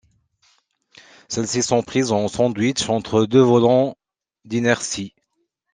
Celles-ci 1.29 1.61
sont 1.61 1.83
prises 1.83 2.11
en 2.11 2.27
sandwich 2.27 2.89
entre 2.89 3.25
deux 3.27 3.43
volants 3.43 3.95
d'inertie. 4.45 5.13